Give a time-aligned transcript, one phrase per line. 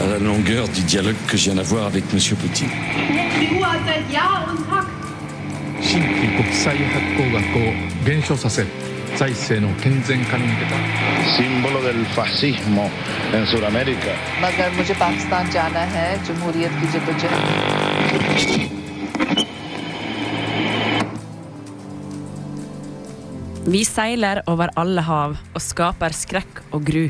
[0.00, 2.18] à la longueur du dialogue que je viens d'avoir avec M.
[2.36, 2.68] Poutine.
[11.36, 12.90] Símbolo del fascismo
[13.34, 14.14] en Sudamérica.
[23.70, 27.04] Vi seiler over alle hav og skaper skrekk og gru.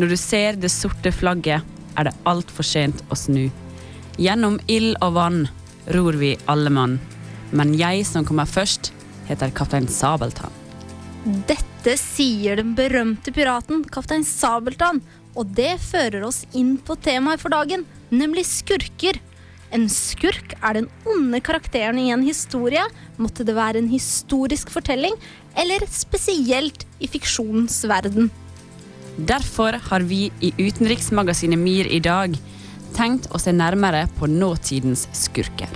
[0.00, 1.66] Når du ser det sorte flagget,
[2.00, 3.50] er det altfor sent å snu.
[4.16, 5.42] Gjennom ild og vann
[5.92, 6.94] ror vi alle mann.
[7.52, 8.88] Men jeg som kommer først,
[9.28, 10.54] heter kaptein Sabeltann.
[11.50, 15.02] Dette sier den berømte piraten kaptein Sabeltann,
[15.36, 19.20] og det fører oss inn på temaet for dagen, nemlig skurker.
[19.72, 22.82] En skurk er den onde karakteren i en historie,
[23.16, 25.16] måtte det være en historisk fortelling,
[25.58, 28.30] eller spesielt i fiksjonens verden.
[29.16, 32.36] Derfor har vi i utenriksmagasinet MIR i dag
[32.96, 35.68] tenkt å se nærmere på nåtidens skurker.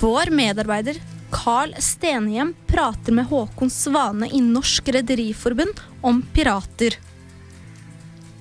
[0.00, 0.98] Vår medarbeider
[1.30, 6.98] Carl Stenhjem prater med Håkon Svane i Norsk Rederiforbund om pirater.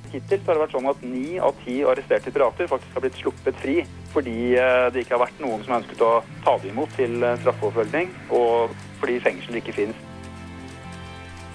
[0.09, 3.59] Hittil har det vært sånn at ni av ti arresterte pirater faktisk har blitt sluppet
[3.61, 3.75] fri
[4.09, 6.14] fordi eh, det ikke har vært noen som har ønsket å
[6.45, 10.08] ta dem imot til eh, straffeforfølgning, og fordi fengsel ikke finnes.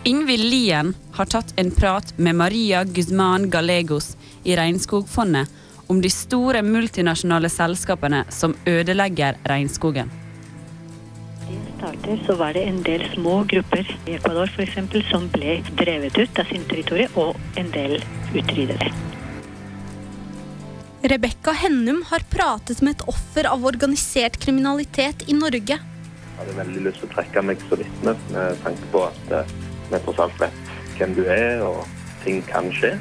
[0.07, 5.49] Ingvild Lien har tatt en prat med Maria Guzman Gallegos i Regnskogfondet
[5.87, 10.13] om de store multinasjonale selskapene som ødelegger regnskogen.
[11.49, 15.57] I starter så var det en del små grupper i Ecuador for eksempel, som ble
[15.81, 17.97] drevet ut av sin territorium, og en del
[18.37, 18.85] utryddet.
[21.01, 25.81] Rebekka Hennum har pratet med et offer av organisert kriminalitet i Norge.
[25.81, 29.61] Jeg hadde veldig lyst til å trekke meg som vitne med tanke på at eh,
[29.91, 31.83] vi tross alt vet hvem du er, og
[32.25, 32.95] ting kan skje.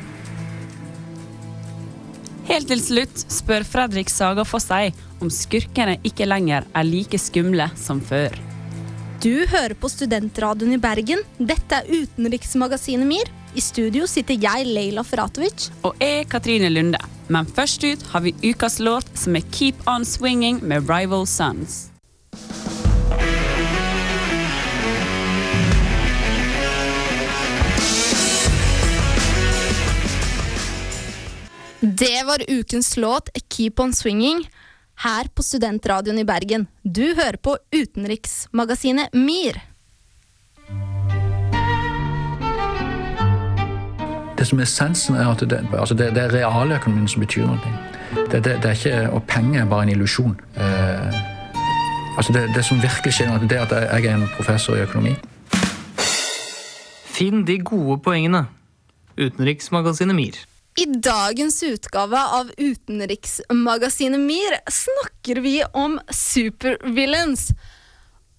[2.50, 8.02] Helt til slutt spør Fredrik Sagafoss seg om skurkene ikke lenger er like skumle som
[8.04, 8.36] før.
[9.23, 11.22] Du hører på Studentradioen i Bergen.
[11.39, 13.32] Dette er utenriksmagasinet MIR.
[13.55, 15.70] I studio sitter jeg, Leila Feratovic.
[15.88, 16.99] Og jeg, Katrine Lunde.
[17.32, 21.86] Men først ut har vi ukas låt, som er Keep On Swinging med Rival Sons.
[31.86, 34.49] Det var ukens låt Keep On Swinging
[34.95, 36.67] her på Studentradioen i Bergen.
[36.82, 39.60] Du hører på utenriksmagasinet MIR.
[44.38, 47.73] Det som er essensen, er at det, altså det, det er realøkonomien som betyr noe.
[48.32, 50.39] Det, det, det er ikke, og penger er bare en illusjon.
[50.55, 51.20] Eh,
[52.16, 55.17] altså det, det som virkelig skjer, det er at jeg er en professor i økonomi.
[57.11, 58.45] Finn de gode poengene.
[59.20, 60.43] Utenriksmagasinet MIR.
[60.76, 67.52] I dagens utgave av utenriksmagasinet MIR snakker vi om supervillains.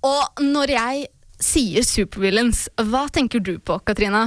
[0.03, 1.05] Og når jeg
[1.39, 4.27] sier supervillains, hva tenker du på, Katrine?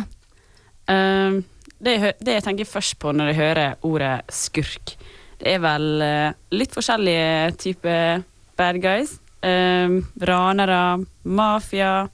[0.87, 1.43] Uh,
[1.83, 4.95] det, jeg det jeg tenker først på når jeg hører ordet skurk,
[5.43, 8.23] det er vel uh, litt forskjellige typer
[8.57, 9.17] bad guys.
[9.43, 12.07] Uh, ranere, mafia,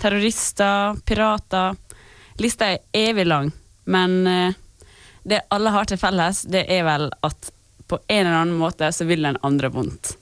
[0.00, 1.76] terrorister, pirater.
[2.40, 3.52] Lista er evig lang,
[3.86, 4.56] men eh,
[5.24, 7.50] det alle har til felles, det er vel at
[7.88, 10.14] på en eller annen måte så vil den andre vondt.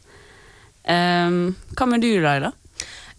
[0.82, 2.50] Um, hva med du, Laila?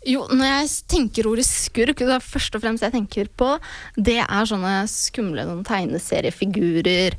[0.04, 3.54] Jo, når jeg tenker ordet skurk, det er først og fremst jeg tenker på,
[3.96, 7.16] det er sånne skumle noen tegneseriefigurer,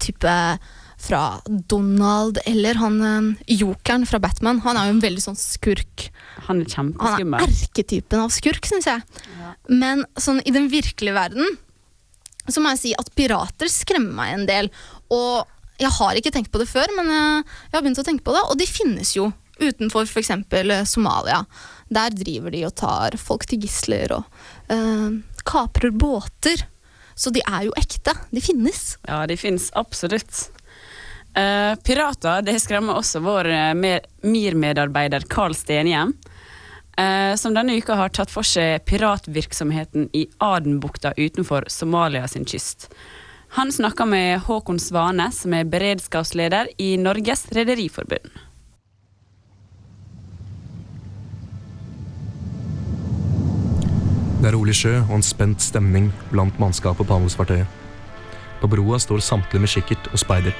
[0.00, 0.36] type
[1.02, 1.22] fra
[1.68, 4.62] Donald, eller han eh, jokeren fra Batman.
[4.64, 6.06] Han er jo en veldig sånn skurk.
[6.46, 7.42] Han er kjempeskummel.
[7.42, 9.02] Han er erketypen av skurk, syns jeg.
[9.68, 11.58] Men sånn i den virkelige verden
[12.48, 14.70] så må jeg si at pirater skremmer meg en del.
[15.14, 15.46] Og
[15.82, 18.34] jeg har ikke tenkt på det før, men jeg, jeg har begynt å tenke på
[18.34, 18.42] det.
[18.48, 19.30] Og de finnes jo
[19.62, 20.32] utenfor f.eks.
[20.90, 21.44] Somalia.
[21.92, 26.66] Der driver de og tar folk til gisler og øh, kaprer båter.
[27.14, 28.14] Så de er jo ekte.
[28.32, 28.96] De finnes.
[29.06, 30.48] Ja, de finnes absolutt.
[31.32, 36.31] Uh, pirater det skremmer også vår eh, mer- MIR-medarbeider Carl Stenhjem, eh,
[37.40, 42.90] som denne uka har tatt for seg piratvirksomheten i Adenbukta utenfor Somalia sin kyst.
[43.56, 48.32] Han snakker med Håkon Svane, som er beredskapsleder i Norges Rederiforbund.
[54.40, 57.68] Det er rolig sjø og en spent stemning blant mannskapet på handelsfartøyet.
[58.62, 60.56] På broa står samtlige med kikkert og speider.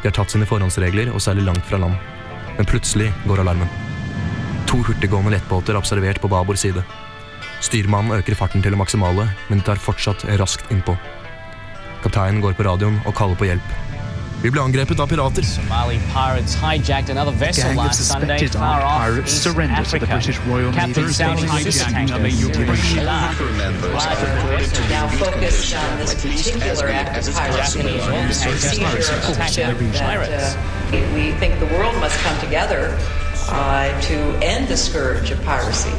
[0.00, 1.94] De har tatt sine forhåndsregler og seiler langt fra land.
[2.56, 3.91] Men plutselig går alarmen.
[4.72, 6.80] To hurtiggående lettbåter er observert på babord side.
[7.60, 10.94] Styrmannen øker farten til det maksimale, men tar fortsatt raskt innpå.
[12.00, 13.74] Kapteinen går på radioen og kaller på hjelp.
[14.40, 15.44] Vi ble angrepet av pirater.
[15.44, 20.06] Somali pirates hijacked another vessel gang last Sunday far off East to Africa.
[20.06, 20.80] British Royal Navy.
[20.80, 22.40] Captain Saudi Thursday supertankers
[24.88, 27.82] Now focused on this particular act of piracy.
[27.82, 30.56] The seizure of a attacked ship the that, pirates.
[31.12, 32.96] we think the world must come together
[33.48, 35.92] uh, to end the scourge of piracy.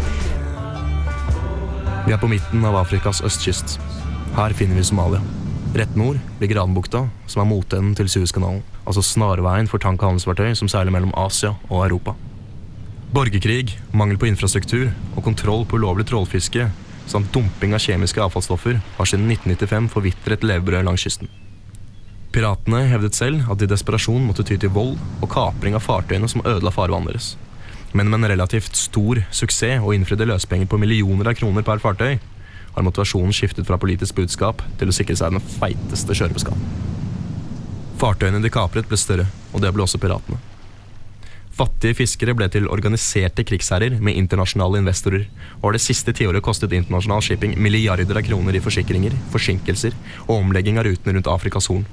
[2.05, 3.79] Vi er på midten av Afrikas østkyst.
[4.35, 5.21] Her finner vi Somalia.
[5.75, 8.61] Rett nord ligger Adenbukta, som er motenden til Suezkanalen.
[8.85, 12.13] Altså snarveien for tank- og handelsfartøy som seiler mellom Asia og Europa.
[13.13, 16.69] Borgerkrig, mangel på infrastruktur og kontroll på ulovlig trålfiske
[17.07, 21.29] samt dumping av kjemiske avfallsstoffer har siden 1995 forvitret levebrød langs kysten.
[22.33, 26.29] Piratene hevdet selv at de i desperasjon måtte ty til vold og kapring av fartøyene
[26.31, 27.27] som ødela farvannet deres.
[27.93, 32.17] Men med en relativt stor suksess og innfridde løsepenger på millioner av kroner per fartøy,
[32.73, 36.65] har motivasjonen skiftet fra politisk budskap til å sikre seg den feiteste kjørebeskalen.
[38.01, 40.41] Fartøyene de kapret ble større, og det ble også piratene.
[41.53, 45.27] Fattige fiskere ble til organiserte krigsherrer med internasjonale investorer,
[45.59, 49.93] og har det siste tiåret kostet internasjonal shipping milliarder av kroner i forsikringer, forsinkelser
[50.25, 51.85] og omlegging av rutene rundt Afrikas Horn.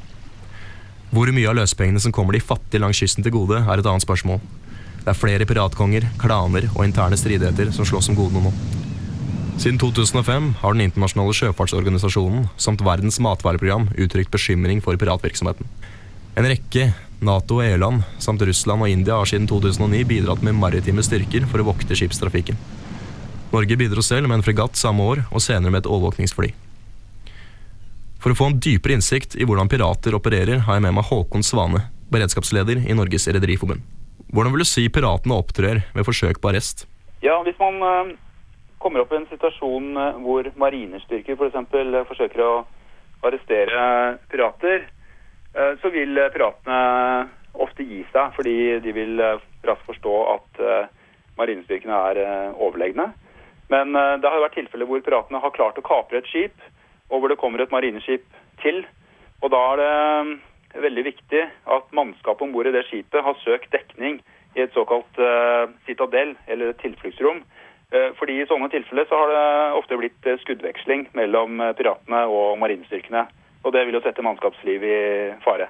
[1.10, 4.04] Hvor mye av løsepengene som kommer de fattige langs kysten til gode, er et annet
[4.04, 4.38] spørsmål.
[5.00, 8.52] Det er flere piratkonger, klaner og interne stridigheter som slåss om godene nå.
[9.60, 15.66] Siden 2005 har Den internasjonale sjøfartsorganisasjonen samt Verdens matvareprogram uttrykt bekymring for piratvirksomheten.
[16.38, 21.02] En rekke Nato- og EU-land samt Russland og India har siden 2009 bidratt med maritime
[21.04, 22.56] styrker for å vokte skipstrafikken.
[23.50, 26.54] Norge bidro selv med en fregatt samme år, og senere med et overvåkningsfly.
[28.20, 31.44] For å få en dypere innsikt i hvordan pirater opererer, har jeg med meg Håkon
[31.46, 33.80] Svane, beredskapsleder i Norges Rederiforbund.
[34.28, 36.84] Hvordan vil du si piratene opptrer ved forsøk på arrest?
[37.24, 38.10] Ja, hvis man eh,
[38.82, 41.56] kommer opp i en situasjon eh, hvor marinestyrker f.eks.
[41.72, 42.52] For uh, forsøker å
[43.24, 43.86] arrestere
[44.28, 44.84] pirater,
[45.56, 46.80] eh, så vil eh, piratene
[47.56, 50.92] ofte gi seg, fordi de vil eh, raskt forstå at eh,
[51.40, 53.08] marinestyrkene er eh, overlegne.
[53.72, 56.68] Men eh, det har vært tilfeller hvor piratene har klart å kapre et skip,
[57.10, 58.26] og hvor det kommer et marineskip
[58.62, 58.84] til.
[59.42, 61.42] Og da er det eh, veldig viktig
[61.76, 64.20] at mannskapet om bord i det skipet har søkt dekning
[64.58, 67.44] i et såkalt uh, citadell, eller et tilfluktsrom.
[67.94, 69.44] Uh, fordi i sånne tilfeller så har det
[69.78, 73.28] ofte blitt skuddveksling mellom piratene og marinestyrkene.
[73.62, 74.98] Og det vil jo sette mannskapsliv i
[75.44, 75.68] fare.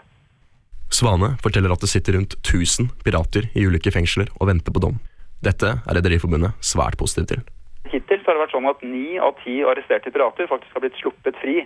[0.91, 4.97] Svane forteller at det sitter rundt 1000 pirater i ulike fengsler og venter på dom.
[5.45, 7.45] Dette er Rederiforbundet svært positiv til.
[7.89, 11.39] Hittil har det vært sånn at ni av ti arresterte pirater faktisk har blitt sluppet
[11.41, 11.63] fri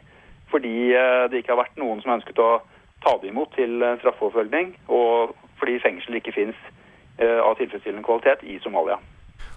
[0.52, 2.60] fordi eh, det ikke har vært noen som har ønsket å
[3.02, 6.60] ta dem imot til eh, straffeforfølgning, og fordi fengsel ikke finnes
[7.18, 9.00] eh, av tilfredsstillende kvalitet i Somalia.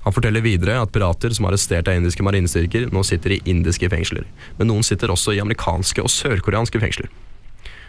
[0.07, 3.89] Han forteller videre at pirater som er arrestert av indiske marinestyrker, nå sitter i indiske
[3.91, 4.27] fengsler.
[4.57, 7.11] Men noen sitter også i amerikanske og sørkoreanske fengsler.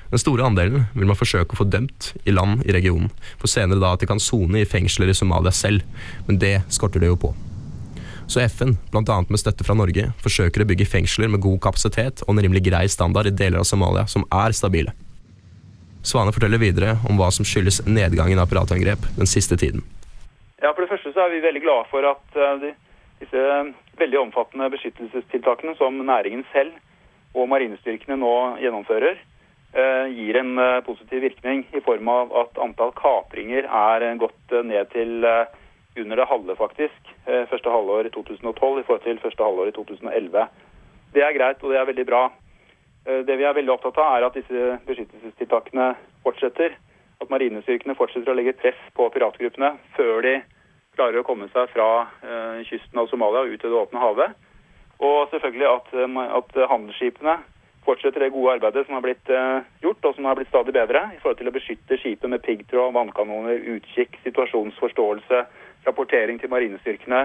[0.09, 3.81] Den store andelen vil man forsøke å få dømt i land i regionen, for senere
[3.81, 5.85] da at de kan sone i fengsler i Somalia selv,
[6.27, 7.35] men det skorter det jo på.
[8.29, 9.25] Så FN, bl.a.
[9.29, 12.83] med støtte fra Norge, forsøker å bygge fengsler med god kapasitet og en rimelig grei
[12.93, 14.93] standard i deler av Somalia som er stabile.
[16.05, 19.81] Svane forteller videre om hva som skyldes nedgangen av piratangrep den siste tiden.
[20.61, 22.73] Ja, For det første så er vi veldig glade for at eh, de,
[23.23, 23.45] disse
[23.97, 26.77] veldig omfattende beskyttelsestiltakene som næringen selv
[27.33, 29.17] og marinestyrkene nå gjennomfører,
[29.73, 34.53] eh, gir en eh, positiv virkning i form av at antall kapringer er eh, gått
[34.53, 35.49] eh, ned til eh,
[35.97, 37.15] under det halve, faktisk.
[37.27, 40.49] eh, Første halvår i 2012 i forhold til første halvår i 2011.
[41.15, 42.31] Det er greit, og det er veldig bra.
[43.07, 46.77] Eh, Det vi er veldig opptatt av, er at disse beskyttelsestiltakene fortsetter.
[47.21, 50.43] At marinestyrkene fortsetter å legge press på piratgruppene før de
[50.95, 54.35] klarer å komme seg fra eh, kysten av Somalia og ut til det åpne havet.
[55.01, 55.95] Og selvfølgelig at,
[56.39, 57.39] at handelsskipene
[57.87, 59.31] fortsetter det gode arbeidet som har blitt
[59.81, 62.93] gjort, og som har blitt stadig bedre i forhold til å beskytte skipet med piggtråd,
[62.93, 65.47] vannkanoner, utkikk, situasjonsforståelse,
[65.89, 67.25] rapportering til marinestyrkene,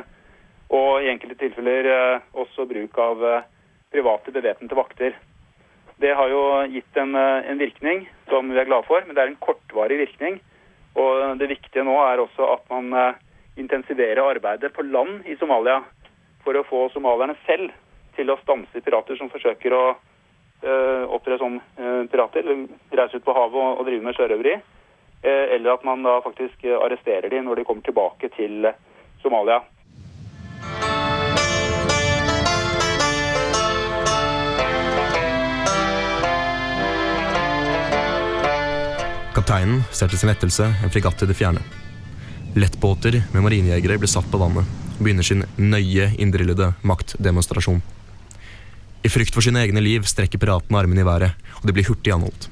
[0.73, 3.45] og i enkelte tilfeller eh, også bruk av eh,
[3.93, 5.19] private bevæpnede vakter.
[6.01, 6.41] Det har jo
[6.73, 9.99] gitt en, eh, en virkning som vi er glad for, men det er en kortvarig
[10.01, 10.39] virkning.
[10.97, 13.15] Og det viktige nå er også at man
[13.57, 15.79] intensiverer arbeidet på land i Somalia
[16.43, 17.71] for å få somalierne selv
[18.17, 22.65] til å stanse pirater som forsøker å eh, opptre som eh, pirater, eller
[22.99, 24.57] reise ut på havet og, og drive med sjørøveri.
[25.23, 28.75] Eh, eller at man da faktisk eh, arresterer dem når de kommer tilbake til eh,
[29.23, 29.61] Somalia.
[39.33, 41.63] Kapteinen ser til sin lettelse en fregatt i det fjerne.
[42.59, 47.79] Lettbåter med marinejegere blir satt på vannet og begynner sin nøye inndrillede maktdemonstrasjon.
[49.03, 52.11] I frykt for sine egne liv strekker piratene armene i været, og de blir hurtig
[52.11, 52.51] anholdt.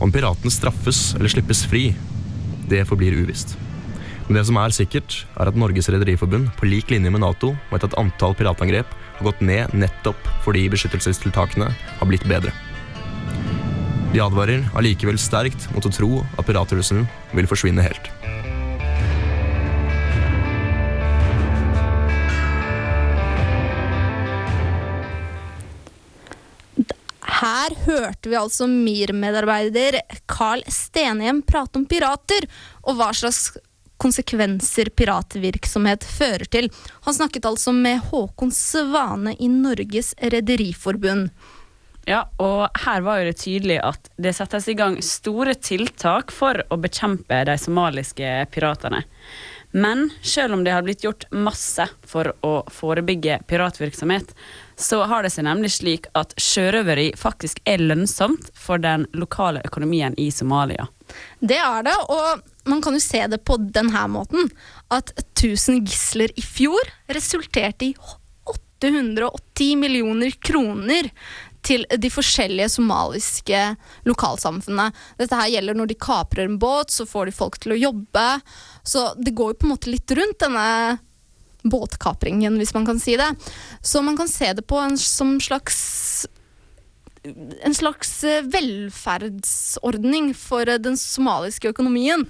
[0.00, 1.90] Om piratene straffes eller slippes fri,
[2.70, 3.56] det forblir uvisst.
[4.26, 7.84] Men det som er sikkert, er at Norges Rederiforbund, på lik linje med Nato, vet
[7.84, 12.54] at antall piratangrep har gått ned nettopp fordi beskyttelsestiltakene har blitt bedre.
[14.14, 17.04] De advarer allikevel sterkt mot å tro at piratrusselen
[17.36, 18.08] vil forsvinne helt.
[27.40, 32.44] Her hørte vi altså MIR-medarbeider Carl Stenhjem prate om pirater,
[32.84, 33.54] og hva slags
[34.00, 36.68] konsekvenser piratvirksomhet fører til.
[37.06, 41.30] Han snakket altså med Håkon Svane i Norges Rederiforbund.
[42.08, 46.60] Ja, og her var jo det tydelig at det settes i gang store tiltak for
[46.72, 49.04] å bekjempe de somaliske piratene.
[49.70, 54.34] Men selv om det har blitt gjort masse for å forebygge piratvirksomhet,
[54.76, 60.16] så har det seg nemlig slik at sjørøveri faktisk er lønnsomt for den lokale økonomien
[60.18, 60.88] i Somalia.
[61.38, 64.50] Det er det, og man kan jo se det på denne måten.
[64.90, 67.94] At 1000 gisler i fjor resulterte i
[68.50, 71.10] 810 millioner kroner
[71.66, 73.60] til de forskjellige somaliske
[74.08, 74.90] lokalsamfunnene.
[75.20, 78.26] Dette her gjelder når de kaprer en båt, så får de folk til å jobbe.
[78.86, 80.98] Så det går jo på en måte litt rundt denne
[81.62, 83.28] båtkapringen, hvis man kan si det.
[83.84, 86.26] Så man kan se det på en som slags
[87.62, 92.24] en slags eh, velferdsordning for eh, den somaliske økonomien.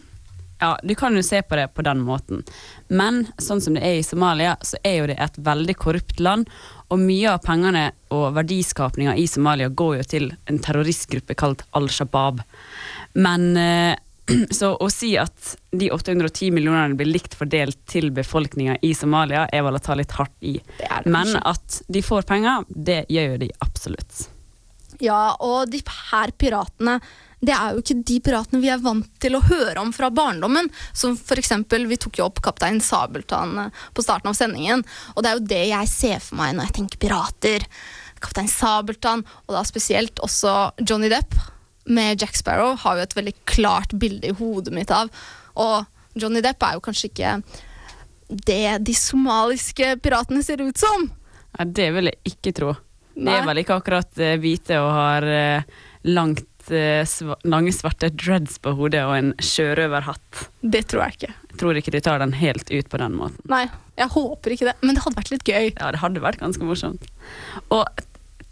[0.60, 2.42] Ja, du kan jo se på det på den måten.
[2.88, 6.50] Men sånn som det er i Somalia, så er jo det et veldig korrupt land.
[6.92, 11.88] Og mye av pengene og verdiskapninga i Somalia går jo til en terroristgruppe kalt Al
[11.88, 12.42] Shabaab.
[13.16, 13.94] Men eh,
[14.58, 19.64] så å si at de 810 millionene blir likt fordelt til befolkninga i Somalia, er
[19.66, 20.58] vel å ta litt hardt i.
[20.58, 24.26] det Men at de får penger, det gjør jo de absolutt.
[25.00, 26.98] Ja, og de her piratene
[27.40, 30.68] det er jo ikke de piratene vi er vant til å høre om fra barndommen.
[30.92, 34.84] Som for eksempel, Vi tok jo opp Kaptein Sabeltann eh, på starten av sendingen.
[35.14, 37.64] Og det er jo det jeg ser for meg når jeg tenker pirater.
[38.20, 41.32] Kaptein Sabeltann, og da spesielt også Johnny Depp
[41.88, 45.08] med Jack Sparrow, har jo et veldig klart bilde i hodet mitt av.
[45.56, 47.38] Og Johnny Depp er jo kanskje ikke
[48.28, 51.08] det de somaliske piratene ser ut som.
[51.56, 52.74] Nei, det vil jeg ikke tro.
[53.16, 58.72] De er vel ikke akkurat eh, hvite og har eh, langt, lange, svarte dreads på
[58.78, 60.44] hodet og en sjørøverhatt.
[60.62, 61.32] Det tror jeg ikke.
[61.50, 63.42] Jeg tror ikke de tar den helt ut på den måten.
[63.50, 63.66] Nei,
[63.98, 64.76] jeg håper ikke det.
[64.84, 65.68] Men det hadde vært litt gøy.
[65.74, 67.06] Ja, det hadde vært ganske morsomt.
[67.74, 67.84] Og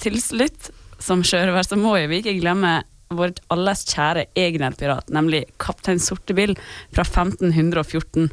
[0.02, 0.70] til slutt,
[1.02, 2.80] som sjørøver, så må vi ikke glemme
[3.14, 6.54] vår alles kjære Egnell-pirat, nemlig Kaptein Sortebil
[6.92, 8.28] fra 1514.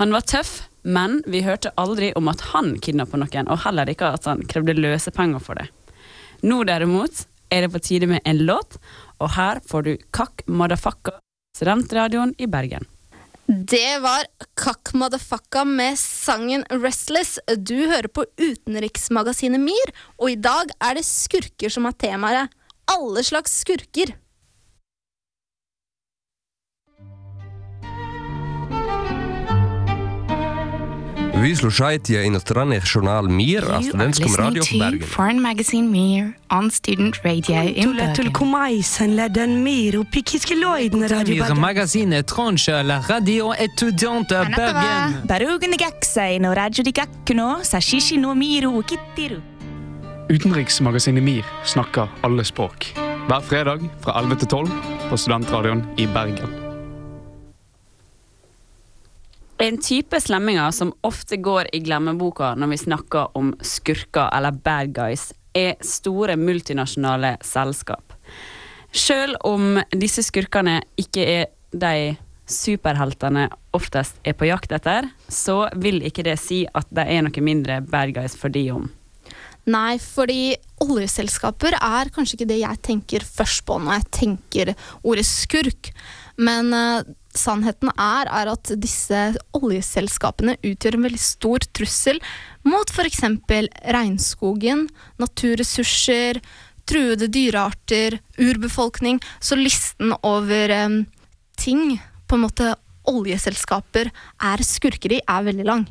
[0.00, 0.52] Han var tøff,
[0.86, 4.78] men vi hørte aldri om at han kidnappa noen, og heller ikke at han krevde
[4.78, 5.68] løsepenger for det.
[6.46, 8.78] Nå derimot er det på tide med en låt,
[9.18, 11.18] og her får du Kakk Madafakka,
[11.56, 12.86] studentradioen i Bergen.
[13.48, 14.26] Det var
[14.60, 17.38] Kakk Madafakka med sangen Restless.
[17.56, 22.52] Du hører på utenriksmagasinet MIR, og i dag er det skurker som er temaet.
[22.92, 24.12] Alle slags skurker.
[31.42, 35.06] Vi slušajte иностранный журнал «Мир» о студентском радио в Bergen.
[35.16, 38.34] Foreign magazine «Мир» on student radio in Bergen.
[41.60, 45.22] magazine étrange la radio étudiante à Bergen.
[45.24, 49.40] Bergen gaksein og radio de gakkuno, sashishi no miru kittiru.
[50.30, 52.84] Utenriksmagasinet MIR snakker alle språk.
[53.28, 54.70] Hver fredag fra 11 til 12
[55.10, 56.67] på Studentradioen i Bergen.
[59.58, 64.92] En type slemminger som ofte går i glemmeboka når vi snakker om skurker eller bad
[64.94, 68.14] guys, er store multinasjonale selskap.
[68.94, 72.14] Selv om disse skurkene ikke er de
[72.48, 77.44] superheltene oftest er på jakt etter, så vil ikke det si at de er noe
[77.44, 78.86] mindre bad guys for de om.
[79.68, 84.70] Nei, fordi oljeselskaper er kanskje ikke det jeg tenker først på når jeg tenker
[85.02, 85.90] ordet skurk.
[86.40, 89.20] Men eh, sannheten er, er at disse
[89.56, 92.18] oljeselskapene utgjør en veldig stor trussel
[92.68, 93.22] mot f.eks.
[93.94, 94.88] regnskogen,
[95.22, 96.42] naturressurser,
[96.88, 99.20] truede dyrearter, urbefolkning.
[99.40, 100.98] Så listen over um,
[101.60, 102.74] ting på en måte
[103.08, 105.86] oljeselskaper er skurker i, er veldig lang.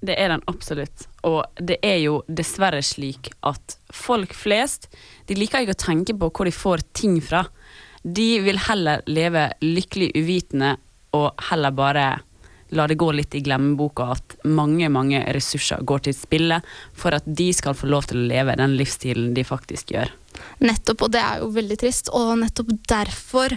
[0.00, 1.06] Det er den absolutt.
[1.28, 4.88] Og det er jo dessverre slik at folk flest
[5.28, 7.44] de liker ikke å tenke på hvor de får ting fra.
[8.02, 10.76] De vil heller leve lykkelig uvitende
[11.16, 12.06] og heller bare
[12.70, 16.60] la det gå litt i glemmeboka at mange mange ressurser går til spille
[16.94, 20.12] for at de skal få lov til å leve den livsstilen de faktisk gjør.
[20.62, 22.12] Nettopp, og det er jo veldig trist.
[22.14, 23.56] Og nettopp derfor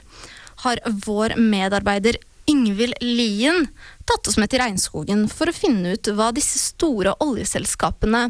[0.66, 2.18] har vår medarbeider
[2.50, 3.70] Yngvild Lien
[4.10, 8.26] tatt oss med til regnskogen for å finne ut hva disse store oljeselskapene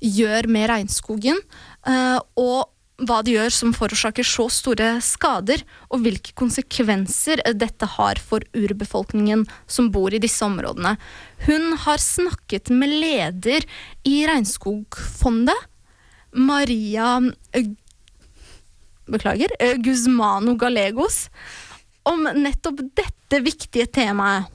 [0.00, 1.40] gjør med regnskogen,
[1.84, 5.62] eh, og hva de gjør som forårsaker så store skader,
[5.92, 10.96] og hvilke konsekvenser dette har for urbefolkningen som bor i disse områdene.
[11.46, 13.66] Hun har snakket med leder
[14.08, 15.68] i Regnskogfondet,
[16.34, 17.16] Maria
[19.08, 21.28] Beklager, Guzmano Gallegos,
[22.08, 24.50] om nettopp dette viktige temaet.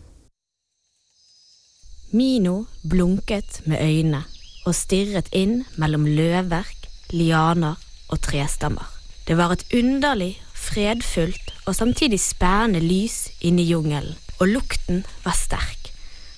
[2.14, 4.22] Mino blunket med øynene
[4.68, 7.80] og stirret inn mellom løvverk, lianer
[8.14, 8.86] og trestammer.
[9.28, 15.36] Det var et underlig, fredfullt og samtidig spennende lys inne i jungelen, og lukten var
[15.38, 15.92] sterk.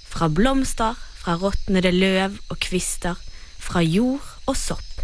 [0.06, 3.20] Fra blomster, fra råtnede løv og kvister,
[3.60, 5.02] fra jord og sopp.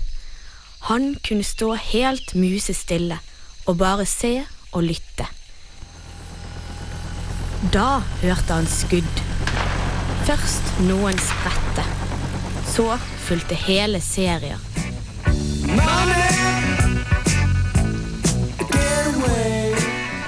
[0.88, 3.20] Han kunne stå helt musestille
[3.66, 4.34] og bare se
[4.72, 5.28] og lytte.
[7.74, 9.22] Da hørte han skudd.
[10.26, 11.86] Først noen spredte.
[12.72, 12.88] Så
[13.28, 14.71] fulgte hele serier.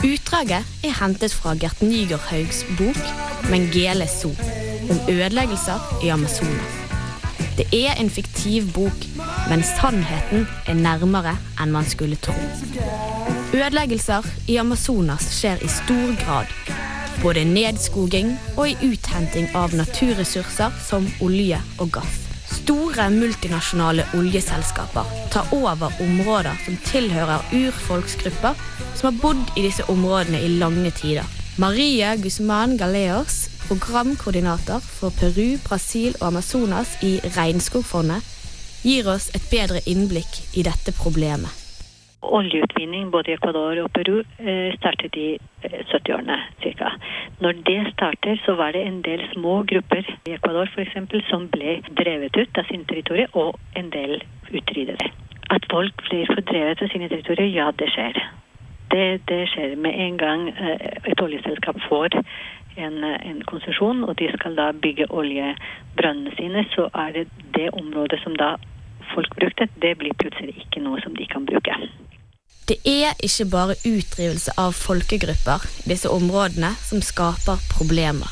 [0.04, 3.04] Utdraget er hentet fra Gert Nygerhaugs bok
[3.50, 4.36] 'Mengele Zoo'
[4.90, 6.74] om ødeleggelser i Amazonas.
[7.58, 9.06] Det er en fiktiv bok,
[9.50, 12.34] men sannheten er nærmere enn man skulle tro.
[13.54, 16.50] Ødeleggelser i Amazonas skjer i stor grad.
[17.22, 22.23] Både nedskoging og i uthenting av naturressurser som olje og gass.
[22.64, 28.62] Store multinasjonale oljeselskaper tar over områder som tilhører urfolksgrupper
[28.96, 31.28] som har bodd i disse områdene i lange tider.
[31.60, 38.24] Maria Guzman Galeos, programkoordinator for Peru, Brasil og Amazonas i Regnskogfondet,
[38.88, 41.63] gir oss et bedre innblikk i dette problemet.
[42.24, 45.28] Oljeutvinning både i Ecuador og Peru eh, startet i
[45.64, 46.92] eh, 70-årene ca.
[47.44, 51.50] Når det starter, så var det en del små grupper i Ecuador for eksempel, som
[51.52, 54.22] ble drevet ut av sine territorier, og en del
[54.54, 55.04] utryddet.
[55.52, 58.20] At folk blir fordrevet fra sine territorier, ja, det skjer.
[58.94, 62.20] Det, det skjer med en gang eh, et oljeselskap får
[62.78, 67.70] en, eh, en konsesjon, og de skal da bygge oljebrønnene sine, så er det det
[67.74, 68.56] området som da
[69.14, 71.76] folk brukte, det blir plutselig ikke noe som de kan bruke.
[72.70, 78.32] Det er ikke bare utdrivelse av folkegrupper i disse områdene som skaper problemer.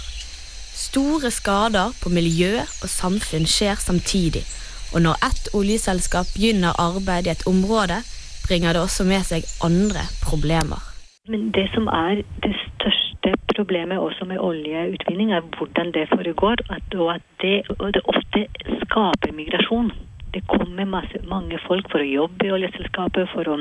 [0.71, 4.45] Store skader på miljø og samfunn skjer samtidig,
[4.93, 7.99] og når ett oljeselskap begynner arbeid i et område,
[8.47, 10.79] bringer det også med seg andre problemer.
[11.27, 17.13] Men det som er det største problemet også med oljeutvinning, er hvordan det foregår, og
[17.15, 18.47] at det, og det ofte
[18.87, 19.91] skaper migrasjon.
[20.33, 23.59] Det kommer masse, mange folk for å jobbe i oljeselskapet, for å,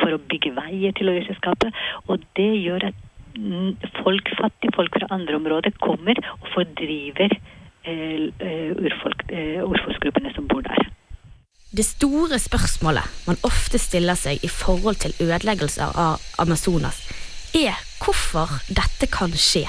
[0.00, 1.74] for å bygge veier til oljeselskapet,
[2.06, 2.98] og det gjør at
[3.38, 7.32] mm, folk, fattige folk fra andre områder kommer og fordriver
[7.84, 10.86] eh, eh, urfolk, eh, urfolksgruppene som bor der.
[11.76, 17.02] Det store spørsmålet man ofte stiller seg i forhold til ødeleggelser av Amazonas,
[17.56, 19.66] er hvorfor dette kan skje.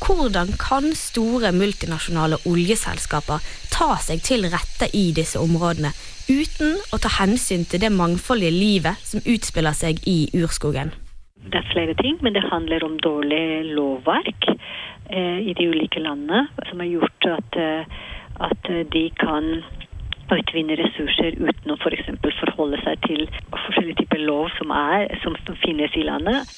[0.00, 5.92] Hvordan kan store multinasjonale oljeselskaper ta seg til rette i disse områdene
[6.30, 10.94] uten å ta hensyn til det mangfoldige livet som utspiller seg i urskogen?
[11.42, 16.46] Det er flere ting, men det handler om dårlig lovverk eh, i de ulike landene,
[16.70, 17.96] som har gjort at, eh,
[18.48, 19.50] at de kan
[20.32, 22.08] utvinne ressurser uten å f.eks.
[22.22, 26.48] For forholde seg til forskjellige typer lov som, er, som finnes i landet.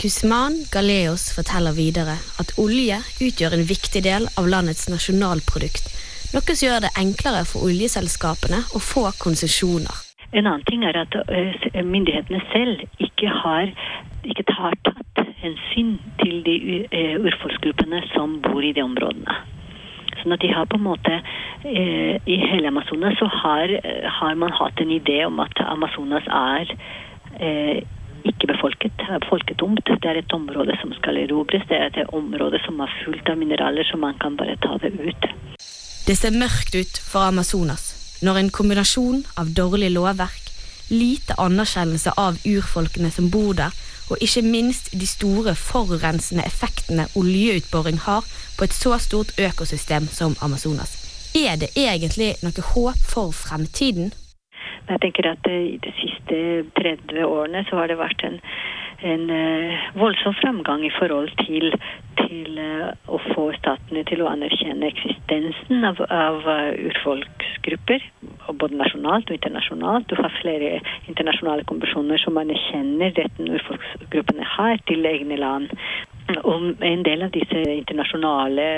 [0.00, 5.90] Guzman Galeos forteller videre at olje utgjør en viktig del av landets nasjonalprodukt,
[6.32, 9.92] noe som gjør det enklere for oljeselskapene å få konsesjoner.
[10.32, 13.76] En annen ting er at uh, myndighetene selv ikke har
[14.24, 16.56] ikke har tatt hensyn til de
[16.88, 19.40] uh, urfolksgruppene som bor i de områdene.
[20.22, 23.76] Sånn at de har på en måte uh, I hele Amazonas så har,
[24.22, 26.78] har, man hatt en idé om at Amazonas er
[28.28, 29.86] ikke befolket, er folketomt.
[29.86, 31.64] Det er et område som skal erobres.
[31.68, 34.92] Det er et område som er fullt av mineraler, så man kan bare ta det
[34.98, 35.26] ut.
[36.06, 40.50] Det ser mørkt ut for Amazonas når en kombinasjon av dårlig lovverk,
[40.90, 43.74] lite anerkjennelse av urfolkene som bor der,
[44.10, 48.26] og ikke minst de store forurensende effektene oljeutboring har
[48.58, 50.98] på et så stort økosystem som Amazonas.
[51.34, 54.12] Er det egentlig noe håp for fremtiden?
[54.88, 56.38] Jeg tenker at I de siste
[56.78, 58.38] 30 årene så har det vært en,
[59.06, 61.72] en eh, voldsom framgang i forhold til,
[62.20, 68.04] til eh, å få statene til å anerkjenne eksistensen av, av eh, urfolksgrupper,
[68.50, 70.10] både nasjonalt og internasjonalt.
[70.10, 70.74] Du har flere
[71.10, 75.72] internasjonale konvensjoner som anerkjenner retten urfolksgruppene har til egne land.
[76.42, 78.68] Og en del av disse internasjonale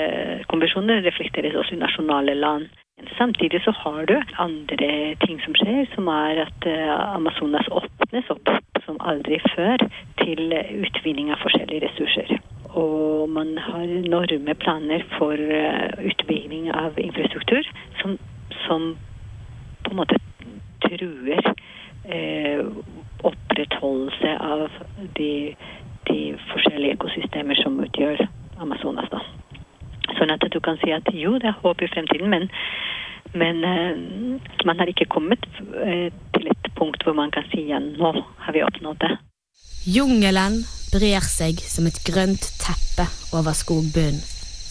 [0.51, 2.73] konvensjonene reflekteres også i nasjonale land.
[3.17, 8.51] Samtidig så har du andre ting som skjer, som er at eh, Amazonas åpnes opp
[8.85, 9.83] som aldri før
[10.21, 12.31] til utvinning av forskjellige ressurser.
[12.71, 17.67] Og man har enorme planer for eh, utbygging av infrastruktur
[18.01, 18.15] som,
[18.63, 18.93] som
[19.83, 20.19] på en måte
[20.87, 21.51] truer
[22.07, 22.63] eh,
[23.27, 24.69] opprettholdelse av
[25.19, 25.33] de,
[26.07, 26.21] de
[26.53, 28.23] forskjellige ekosystemer som utgjør
[28.63, 29.11] Amazonas.
[29.11, 29.44] da.
[30.17, 32.47] Sånn at du kan si at jo, det er håp i fremtiden, men,
[33.35, 33.97] men eh,
[34.67, 35.43] man har ikke kommet
[35.83, 38.13] eh, til et punkt hvor man kan si ja, nå
[38.45, 39.13] har vi oppnådd det.
[39.85, 44.23] Jungelen brer seg som et grønt teppe over skogbunnen.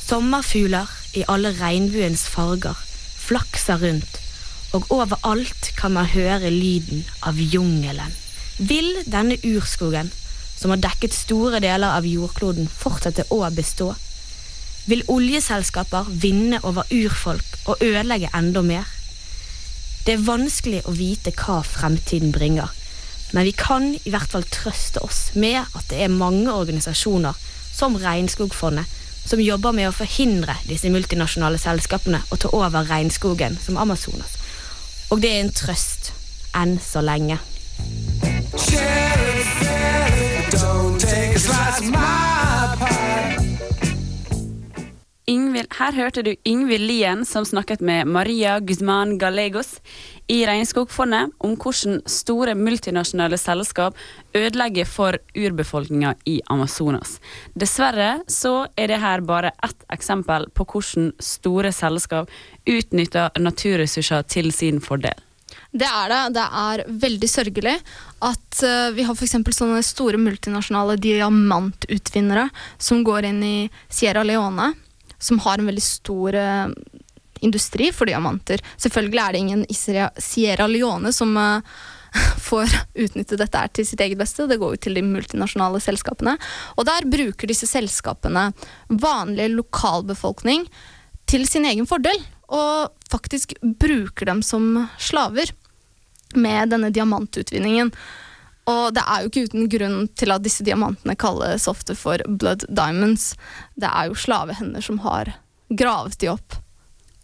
[0.05, 2.77] Sommerfugler i alle regnbuens farger
[3.25, 4.19] flakser rundt,
[4.77, 8.13] og overalt kan man høre lyden av jungelen.
[8.59, 10.11] Vil denne urskogen,
[10.59, 13.95] som har dekket store deler av jordkloden, fortsette å bestå?
[14.87, 18.89] Vil oljeselskaper vinne over urfolk og ødelegge enda mer?
[20.05, 22.69] Det er vanskelig å vite hva fremtiden bringer,
[23.33, 27.33] men vi kan i hvert fall trøste oss med at det er mange organisasjoner,
[27.75, 28.85] som Regnskogfondet,
[29.25, 34.37] som jobber med å forhindre disse multinasjonale selskapene å ta over regnskogen som Amazonas.
[35.11, 36.13] Og det er en trøst.
[36.55, 37.41] Enn så lenge.
[45.65, 49.81] Ingvild, her hørte du Yngvild Lien som snakket med Maria Guzman Gallegos
[50.29, 53.95] i Regnskogfondet om hvordan store multinasjonale selskap
[54.35, 57.21] ødelegger for urbefolkninga i Amazonas.
[57.55, 62.29] Dessverre så er det her bare ett eksempel på hvordan store selskap
[62.67, 65.15] utnytter naturressurser til sin fordel.
[65.75, 66.35] Det er det.
[66.35, 67.75] Det er veldig sørgelig
[68.23, 69.37] at uh, vi har f.eks.
[69.57, 72.49] sånne store multinasjonale diamantutvinnere
[72.79, 73.57] som går inn i
[73.91, 74.73] Sierra Leone,
[75.19, 76.69] som har en veldig stor uh,
[77.45, 78.63] industri for diamanter.
[78.77, 81.61] Selvfølgelig er det ingen i Sierra, Leone som uh,
[82.49, 84.49] får utnytte dette til sitt eget beste.
[84.51, 86.37] Det går jo til de multinasjonale selskapene.
[86.79, 88.51] Og der bruker disse selskapene
[88.89, 90.69] vanlig lokalbefolkning
[91.31, 92.21] til sin egen fordel.
[92.55, 95.53] Og faktisk bruker dem som slaver
[96.35, 97.93] med denne diamantutvinningen.
[98.71, 102.65] Og det er jo ikke uten grunn til at disse diamantene kalles ofte for blood
[102.69, 103.35] diamonds.
[103.77, 105.35] Det er jo slavehender som har
[105.69, 106.61] gravet de opp.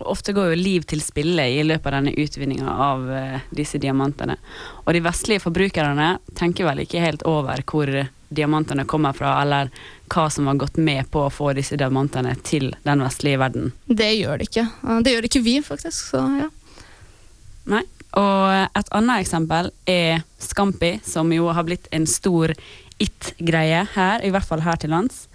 [0.00, 4.38] Ofte går jo liv til spille i løpet av denne utvinninga av eh, disse diamantene.
[4.87, 7.92] Og de vestlige forbrukerne tenker vel ikke helt over hvor
[8.31, 9.68] diamantene kommer fra, eller
[10.12, 13.72] hva som har gått med på å få disse diamantene til den vestlige verden.
[13.87, 14.66] Det gjør det ikke.
[15.05, 16.12] Det gjør ikke vi, faktisk.
[16.14, 16.48] Så ja.
[17.70, 17.83] Nei.
[18.18, 22.55] Og et annet eksempel er Scampi, som jo har blitt en stor
[23.01, 25.27] it-greie her, i hvert fall her til lands.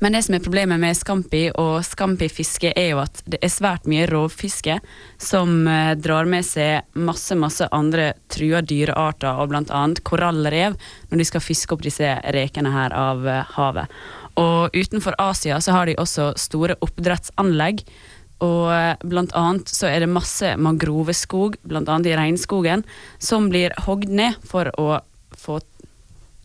[0.00, 3.88] Men det som er problemet med Scampi og Scampi-fiske, er jo at det er svært
[3.90, 4.78] mye rovfiske
[5.20, 10.78] som eh, drar med seg masse, masse andre trua dyrearter, og annet korallrev,
[11.10, 14.00] når de skal fiske opp disse rekene her av eh, havet.
[14.40, 17.82] Og utenfor Asia så har de også store oppdrettsanlegg
[18.44, 22.84] og eh, blant annet så er det masse mangroveskog, blant annet i regnskogen,
[23.18, 25.00] som blir hogd ned for å
[25.36, 25.60] få,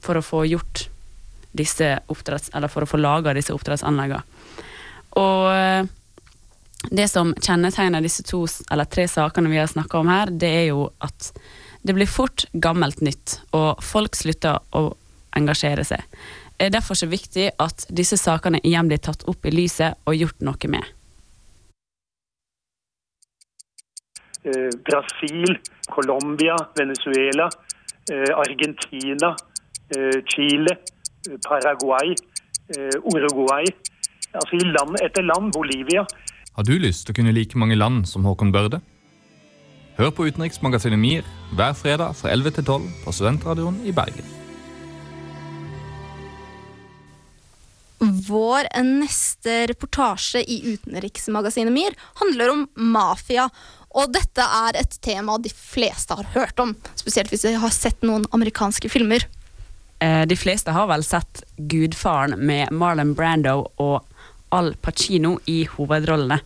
[0.04, 0.88] for å få gjort
[1.56, 2.52] disse oppdretts...
[2.54, 4.24] Eller for å få laga disse oppdrettsanleggene.
[5.16, 5.88] Og eh,
[6.92, 10.66] det som kjennetegner disse to, eller tre sakene vi har snakka om her, det er
[10.74, 11.32] jo at
[11.86, 14.90] det blir fort gammelt nytt, og folk slutter å
[15.38, 16.04] engasjere seg.
[16.56, 20.16] Det er derfor så viktig at disse sakene igjen blir tatt opp i lyset og
[20.18, 20.95] gjort noe med.
[24.86, 25.58] Brasil,
[25.90, 27.50] Colombia, Venezuela,
[28.12, 29.36] eh, Argentina,
[29.96, 30.78] eh, Chile,
[31.48, 32.16] Paraguay,
[33.14, 33.66] Uruguay.
[34.34, 35.54] Altså i land etter land.
[35.54, 36.06] Bolivia.
[36.56, 38.82] Har du lyst til å kunne like mange land som Håkon Børde?
[39.98, 44.26] Hør på utenriksmagasinet MIR hver fredag fra 11 til 12 på Studentradioen i Bergen.
[48.28, 53.48] Vår neste reportasje i utenriksmagasinet MIR handler om mafia.
[53.96, 58.04] Og dette er et tema de fleste har hørt om, spesielt hvis de har sett
[58.04, 59.24] noen amerikanske filmer.
[60.04, 64.04] Eh, de fleste har vel sett Gudfaren med Marlon Brando og
[64.56, 66.40] Al Pacino i hovedrollene.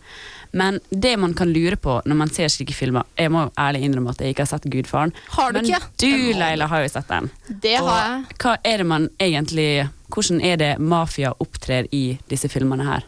[0.52, 4.10] Men det man kan lure på når man ser slike filmer Jeg må ærlig innrømme
[4.10, 5.12] at jeg ikke har sett Gudfaren.
[5.36, 5.90] Har du men ikke?
[6.02, 7.30] du, Leila, har jo sett den.
[7.62, 8.38] Det har jeg.
[8.42, 9.70] Hva er det man egentlig
[10.10, 13.06] Hvordan er det mafia opptrer i disse filmene her?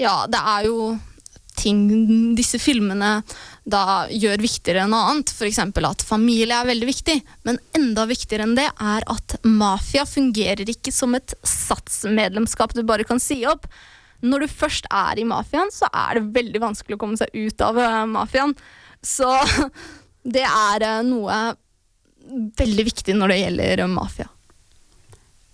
[0.00, 0.78] Ja, det er jo
[1.58, 1.82] ting
[2.38, 3.18] disse filmene
[3.68, 5.32] da gjør viktigere enn annet.
[5.34, 5.60] F.eks.
[5.60, 7.18] at familie er veldig viktig.
[7.48, 13.06] Men enda viktigere enn det er at mafia fungerer ikke som et satsmedlemskap du bare
[13.08, 13.68] kan si opp.
[14.24, 17.62] Når du først er i mafiaen, så er det veldig vanskelig å komme seg ut
[17.62, 18.56] av eh, mafiaen.
[19.04, 19.28] Så
[20.38, 21.38] det er eh, noe
[22.58, 24.28] veldig viktig når det gjelder mafia.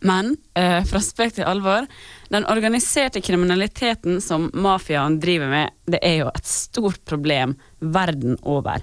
[0.04, 1.86] Men eh, fra spøk til alvor,
[2.34, 8.82] den organiserte kriminaliteten som mafiaen driver med, det er jo et stort problem verden over.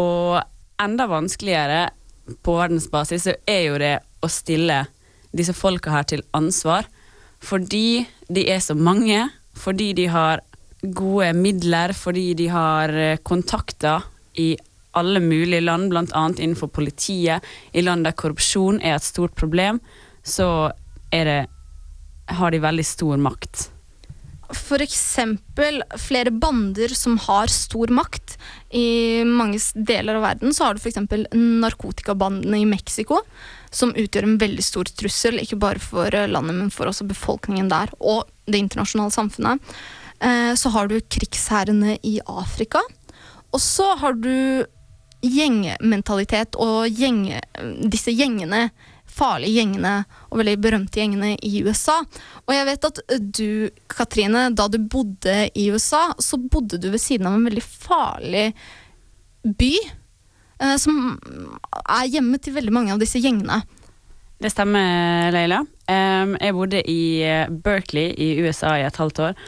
[0.00, 0.40] Og
[0.80, 1.90] enda vanskeligere
[2.46, 4.84] på verdensbasis så er jo det å stille
[5.36, 6.88] disse folka her til ansvar.
[7.40, 10.42] Fordi de er så mange, fordi de har
[10.80, 14.06] gode midler, fordi de har eh, kontakter
[14.40, 14.54] i
[14.96, 16.22] alle mulige land, bl.a.
[16.32, 19.78] innenfor politiet, i land der korrupsjon er et stort problem
[20.22, 20.70] så
[21.12, 21.40] er det
[22.38, 23.68] har de veldig stor makt.
[24.50, 28.36] Eksempel flere bander som har stor makt.
[28.74, 30.98] I mange deler av verden så har du f.eks.
[31.34, 33.20] narkotikabandene i Mexico,
[33.70, 37.94] som utgjør en veldig stor trussel, ikke bare for landet, men for også befolkningen der,
[38.00, 39.74] og det internasjonale samfunnet.
[40.20, 42.82] Eh, Så har du krigsherrene i Afrika,
[43.52, 44.66] og så har du
[45.22, 47.26] gjengmentalitet og gjeng,
[47.92, 48.70] disse gjengene
[49.10, 49.94] farlige gjengene
[50.30, 51.98] og veldig berømte gjengene i USA.
[52.46, 53.48] Og jeg vet at du,
[53.90, 58.46] Katrine, da du bodde i USA, så bodde du ved siden av en veldig farlig
[59.44, 59.74] by.
[60.60, 61.18] Eh, som
[61.80, 63.62] er hjemme til veldig mange av disse gjengene.
[64.40, 65.60] Det stemmer, Leila.
[65.90, 69.40] Um, jeg bodde i eh, Berkeley i USA i et halvt år.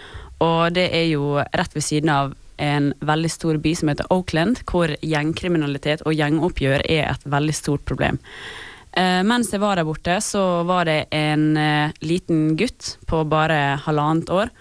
[0.44, 4.61] Og det er jo rett ved siden av en veldig stor by som heter Oakland,
[4.68, 8.20] hvor gjengkriminalitet og gjengoppgjør er et veldig stort problem.
[8.92, 13.78] Eh, mens jeg var der borte, så var det en eh, liten gutt på bare
[13.87, 14.52] halvannet år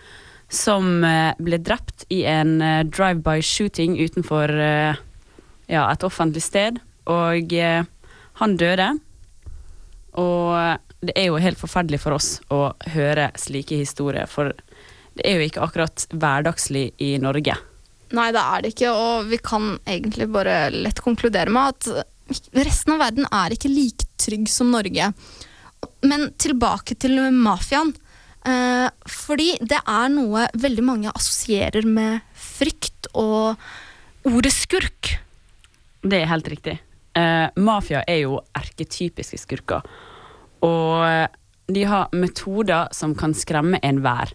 [0.52, 4.52] som eh, ble drept i en eh, drive-by shooting utenfor
[5.72, 6.80] ja, et offentlig sted.
[7.12, 7.54] Og
[8.40, 8.88] han døde.
[10.20, 14.52] Og det er jo helt forferdelig for oss å høre slike historier, for
[15.16, 17.56] det er jo ikke akkurat hverdagslig i Norge.
[18.12, 22.12] Nei, det er det ikke, og vi kan egentlig bare lett konkludere med at
[22.56, 25.12] resten av verden er ikke like trygg som Norge.
[26.06, 27.94] Men tilbake til mafiaen.
[28.42, 33.60] Eh, fordi det er noe veldig mange assosierer med frykt og
[34.26, 35.12] ordet skurk.
[36.02, 36.80] Det er helt riktig.
[37.14, 39.86] Eh, mafia er jo erketypiske skurker.
[40.66, 41.28] Og eh,
[41.72, 44.34] de har metoder som kan skremme enhver.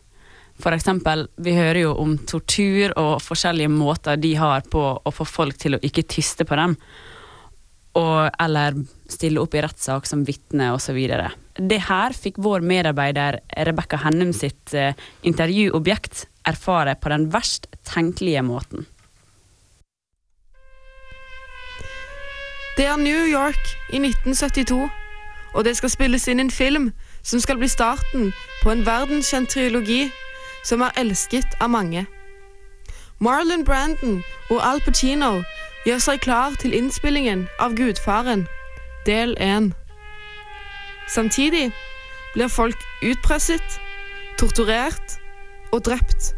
[0.62, 5.26] For eksempel, vi hører jo om tortur og forskjellige måter de har på å få
[5.28, 6.78] folk til å ikke tyste på dem.
[7.96, 8.76] Og, eller
[9.08, 10.98] stille opp i rettssak som vitne osv.
[11.56, 14.92] Det her fikk vår medarbeider Rebekka Hennum sitt eh,
[15.24, 18.84] intervjuobjekt erfare på den verst tenkelige måten.
[22.76, 24.90] Det er New York i 1972,
[25.54, 26.90] og det skal spilles inn en film
[27.24, 30.10] som skal bli starten på en verdenskjent trilogi
[30.66, 32.04] som er elsket av mange.
[33.18, 34.18] Marlon Brandon
[34.50, 35.40] og Al Pacino
[35.86, 38.46] gjør seg klar til innspillingen av Gudfaren,
[39.06, 39.70] del 1.
[41.08, 41.68] Samtidig
[42.34, 43.78] blir folk utpresset,
[44.40, 45.20] torturert
[45.72, 46.32] og drept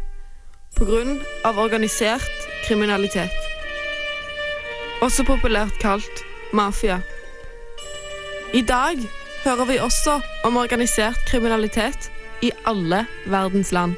[1.43, 3.33] av organisert kriminalitet.
[5.03, 6.21] Også populært kalt
[6.53, 7.01] mafia.
[8.53, 9.01] I dag
[9.43, 13.97] hører vi også om organisert kriminalitet i alle verdens land.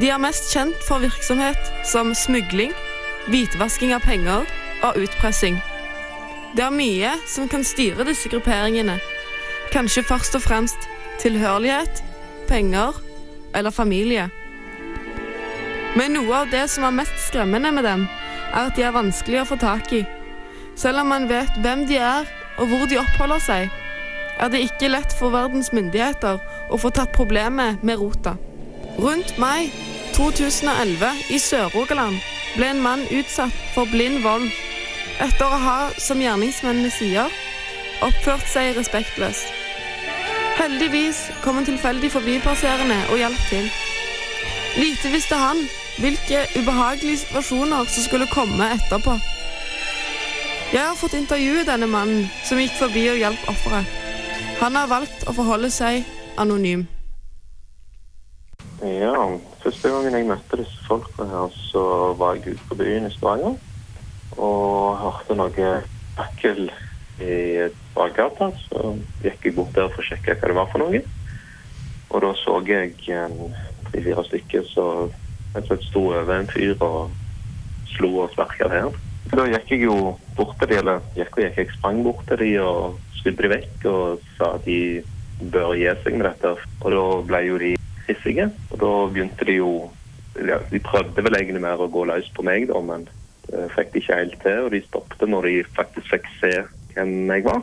[0.00, 2.72] De er mest kjent for virksomhet som smugling,
[3.30, 4.46] hvitvasking av penger
[4.82, 5.58] og utpressing.
[6.56, 8.98] Det er mye som kan styre disse grupperingene.
[9.72, 10.88] Kanskje først og fremst
[11.22, 12.02] tilhørighet,
[12.48, 12.98] penger
[13.54, 14.28] eller familie.
[15.96, 18.06] Men noe av det som er mest skremmende med dem,
[18.52, 20.02] er at de er vanskelig å få tak i.
[20.76, 22.28] Selv om man vet hvem de er
[22.60, 23.72] og hvor de oppholder seg,
[24.40, 26.40] er det ikke lett for verdens myndigheter
[26.72, 28.34] å få tatt problemet med rota.
[29.00, 29.70] Rundt mai
[30.16, 32.20] 2011 i Sør-Rogaland
[32.56, 34.48] ble en mann utsatt for blind vold
[35.22, 37.30] etter å ha, som gjerningsmennene sier,
[38.02, 39.52] oppført seg respektløst.
[40.58, 43.68] Heldigvis kom en tilfeldig forbipasserende og hjalp til.
[44.76, 45.60] Lite visste han
[46.00, 49.16] hvilke ubehagelige situasjoner som skulle komme etterpå.
[50.72, 53.98] Jeg har fått intervjue denne mannen som gikk forbi og hjalp offeret.
[54.62, 56.06] Han har valgt å forholde seg
[56.40, 56.86] anonym.
[58.82, 59.14] Ja,
[59.62, 61.82] første gangen jeg møtte disse folka her, så
[62.18, 63.54] var jeg ute på byen i Stavanger.
[64.34, 65.68] Og hørte noe
[66.18, 66.64] akkel
[67.22, 67.36] i
[67.94, 68.48] bakgata.
[68.64, 71.02] Så gikk jeg bort der for å sjekke hva det var for noe.
[72.10, 75.14] Og da så jeg tre-fire stykker som
[75.54, 77.14] rett sto over en fyr og
[77.92, 78.90] slo og sparka til.
[79.30, 82.42] Da gikk jeg jo bort til de, eller gikk og gikk, jeg sprang bort til
[82.42, 84.80] de og skudde de vekk og sa at de
[85.54, 86.56] bør gi seg med dette.
[86.82, 87.72] Og da ble jo de
[88.08, 89.72] hissige, og da begynte de jo
[90.32, 93.04] ja, De prøvde vel egentlig mer å gå løs på meg, da, men
[93.50, 94.60] det fikk de ikke helt til.
[94.64, 96.52] Og de stoppet når de faktisk fikk se
[96.94, 97.60] hvem jeg var.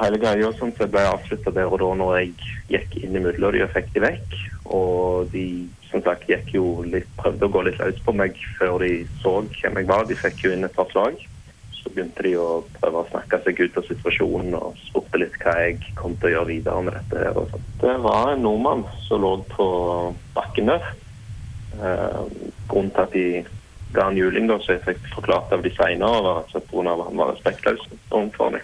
[0.00, 3.64] Hele greia sånn, så ble avslutta der og da når jeg gikk inn imellom de
[3.66, 4.36] og fikk de vekk.
[4.78, 5.46] Og de
[5.90, 9.40] som sagt gikk jo litt, prøvde å gå litt løs på meg før de så
[9.42, 10.06] hvem jeg var.
[10.08, 11.20] De fikk jo inn et par slag.
[11.88, 15.54] Så begynte de å prøve å snakke seg ut av situasjonen og spurte litt hva
[15.62, 17.22] jeg kom til å gjøre videre med dette.
[17.24, 17.62] her.
[17.80, 19.68] Det var en nordmann som lå på
[20.34, 20.84] bakken der.
[21.80, 22.20] Eh,
[22.68, 23.46] grunnen til at de
[23.96, 26.92] ga en juling, da, så jeg fikk forklart av de seinere, var at pga.
[26.92, 28.62] at han var respektløs overfor meg.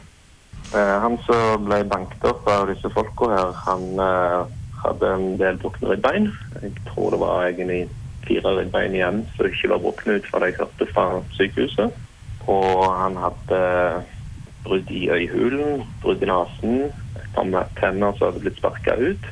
[0.75, 5.57] Eh, han som ble banket opp av disse folka her, han eh, hadde en del
[5.57, 6.33] brukne ribbein.
[6.61, 7.89] Jeg tror det var egentlig
[8.29, 11.07] fire ribbein igjen som ikke var brukne ut fra det jeg hørte fra
[11.39, 12.04] sykehuset.
[12.51, 13.61] Og han hadde
[14.65, 16.79] brudd i øyehulen, brudd i nesen,
[17.35, 19.29] tenner som hadde blitt sparka ut.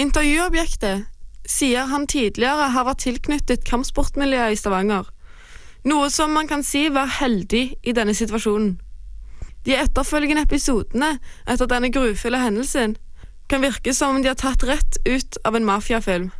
[0.00, 1.06] Intervjuobjektet
[1.48, 5.08] sier han tidligere har vært tilknyttet kampsportmiljøet i Stavanger,
[5.84, 8.78] noe som man kan si var heldig i denne situasjonen.
[9.64, 12.96] De etterfølgende episodene etter denne grufulle hendelsen
[13.50, 16.30] kan virke som om de har tatt rett ut av en mafiafilm.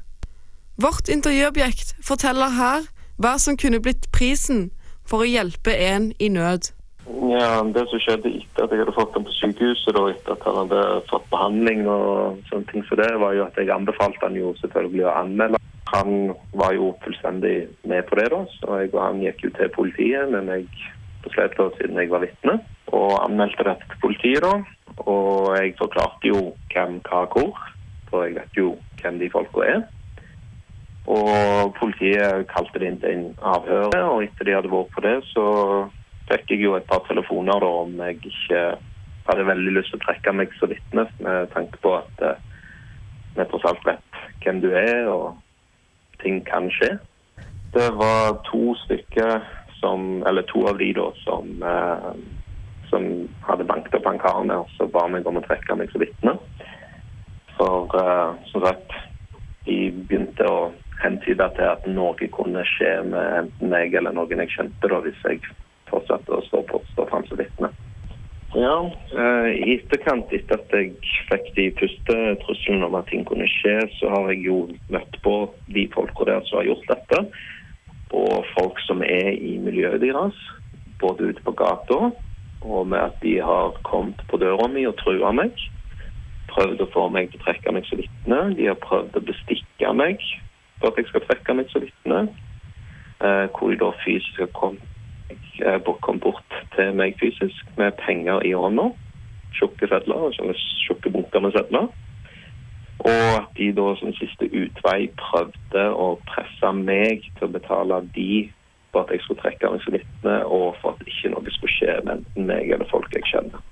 [0.81, 2.87] Vårt intervjuobjekt forteller her
[3.21, 4.71] hva som kunne blitt prisen
[5.11, 6.71] for å hjelpe en i nød.
[7.31, 10.45] Ja, Det som skjedde etter at jeg hadde fått ham på sykehuset, og etter at
[10.47, 14.39] han hadde fått behandling, og sånne ting så det, var jo at jeg anbefalte han
[14.39, 15.61] jo selvfølgelig å anmelde.
[15.91, 17.55] Han var jo fullstendig
[17.91, 20.69] med på det, da, så jeg og han gikk jo til politiet, men jeg
[21.25, 22.61] besløt da siden jeg var vitne,
[22.95, 24.45] og anmeldte dette til politiet.
[24.47, 24.55] da,
[25.07, 27.59] Og jeg forklarte jo hvem, hva, hvor,
[28.11, 29.83] for jeg vet jo hvem de folka er.
[31.09, 35.17] Og politiet kalte det inn til en avhør, og etter de hadde vært på det,
[35.33, 35.47] så
[36.31, 38.65] fikk jeg jo et par telefoner da om jeg ikke
[39.31, 42.43] hadde veldig lyst til å trekke meg som vitne, med tanke på at eh,
[43.37, 46.97] vi tross alt vet hvem du er, og ting kan skje.
[47.75, 49.41] Det var to stykker
[49.81, 52.11] som Eller to av de da som, eh,
[52.91, 53.05] som
[53.47, 56.35] hadde banket opp han karen der, så ba meg om å trekke meg som vitne.
[57.57, 58.93] For eh, som sagt,
[59.65, 60.59] de begynte å
[61.03, 65.23] hentyde til at noe kunne skje med enten meg eller noen jeg kjente, da, hvis
[65.27, 65.43] jeg
[65.91, 67.71] fortsatte å stå, på, stå fram som vitne.
[68.51, 68.77] Ja,
[69.15, 70.97] eh, I etterkant, etter at jeg
[71.29, 75.35] fikk de første truslene om at ting kunne skje, så har jeg jo møtt på
[75.71, 77.21] de folka der som har gjort dette.
[78.11, 80.39] Og folk som er i miljøet deres,
[80.99, 82.11] både ute på gata
[82.61, 85.55] og med at de har kommet på døra mi og trua meg.
[86.51, 88.41] Prøvd å få meg til å trekke meg som vitne.
[88.59, 90.21] De har prøvd å bestikke meg
[90.81, 92.21] for at jeg skal trekke meg som vitne.
[93.21, 94.79] Eh, hvor de da fysisk kom,
[95.65, 98.91] eh, kom bort til meg fysisk med penger i hånda.
[99.53, 100.31] Tjukke sedler,
[100.87, 101.91] tjukke bunker med sedler.
[103.01, 108.51] Og at de da som siste utvei prøvde å presse meg til å betale de
[108.93, 111.99] for at jeg skulle trekke meg som vitne, og for at ikke noe skulle skje
[112.05, 113.63] med enten meg eller folk jeg kjenner.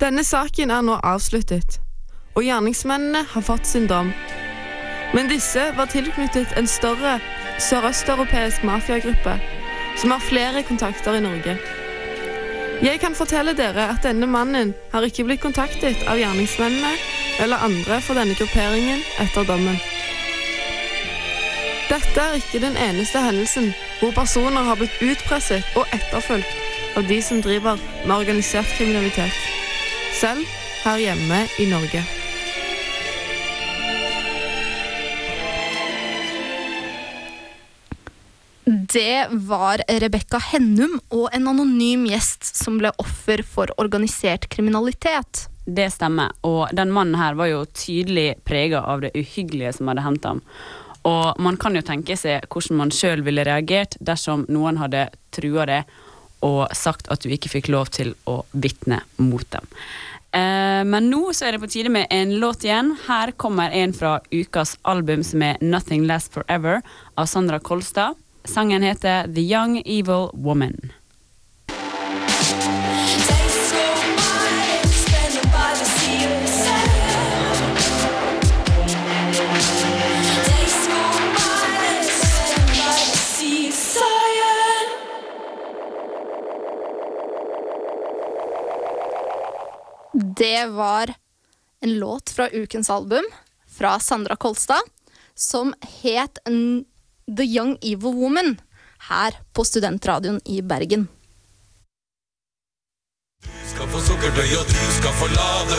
[0.00, 1.78] Denne saken er nå avsluttet,
[2.34, 4.10] og gjerningsmennene har fått sin dom.
[5.12, 7.18] Men disse var tilknyttet en større
[7.60, 9.36] sørøsteuropeisk mafiagruppe
[10.00, 11.56] som har flere kontakter i Norge.
[12.82, 16.94] Jeg kan fortelle dere at denne mannen har ikke blitt kontaktet av gjerningsmennene
[17.44, 19.76] eller andre for denne grupperingen etter dommen.
[21.92, 23.70] Dette er ikke den eneste hendelsen
[24.00, 29.36] hvor personer har blitt utpresset og etterfulgt av de som driver med organisert kriminalitet,
[30.16, 30.42] selv
[30.82, 32.21] her hjemme i Norge.
[38.64, 45.48] Det var Rebekka Hennum og en anonym gjest som ble offer for organisert kriminalitet.
[45.66, 50.06] Det stemmer, og den mannen her var jo tydelig prega av det uhyggelige som hadde
[50.06, 50.40] hendt ham.
[51.06, 55.66] Og man kan jo tenke seg hvordan man sjøl ville reagert dersom noen hadde trua
[55.66, 55.82] det
[56.42, 59.66] og sagt at du ikke fikk lov til å vitne mot dem.
[60.32, 62.94] Eh, men nå så er det på tide med en låt igjen.
[63.06, 66.82] Her kommer en fra ukas album som er 'Nothing Lasts Forever'
[67.16, 68.14] av Sandra Kolstad.
[68.44, 70.92] Sangen heter The Young Evil Woman.
[90.36, 91.14] Det var
[91.80, 93.22] en låt fra ukens album
[93.66, 94.80] fra Sandra Kolstad
[95.34, 96.38] som het
[97.32, 98.58] The Young Evil Woman
[99.08, 101.06] her på Studentradioen i Bergen.
[103.70, 105.78] Skal få sukkertøy, og du skal få lade.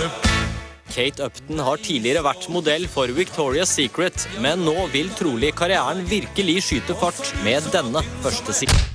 [0.94, 6.60] Kate Upton har tidligere vært modell for Victoria's Secret, men nå vil trolig karrieren virkelig
[6.68, 8.90] skyte fart med denne første siden.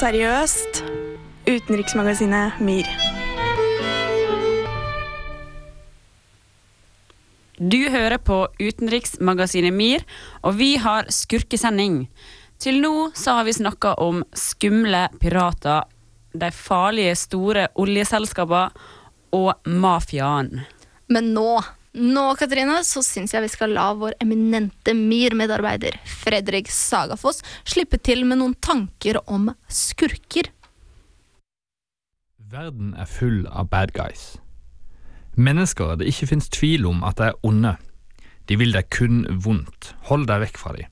[0.00, 0.84] Seriøst.
[1.44, 3.13] Utenriksmagasinet MIR.
[7.58, 10.02] Du hører på utenriksmagasinet MIR,
[10.42, 12.08] og vi har skurkesending.
[12.58, 15.86] Til nå så har vi snakka om skumle pirater,
[16.34, 18.90] de farlige store oljeselskapene
[19.34, 20.64] og mafiaen.
[21.06, 21.48] Men nå,
[21.94, 28.26] nå Katrine, så syns jeg vi skal la vår eminente MIR-medarbeider Fredrik Sagafoss slippe til
[28.26, 30.50] med noen tanker om skurker.
[32.54, 34.34] Verden er full av bad guys.
[35.36, 37.76] Mennesker det ikke finnes tvil om at de er onde.
[38.48, 39.94] De vil deg kun vondt.
[40.10, 40.90] Hold deg vekk fra dem.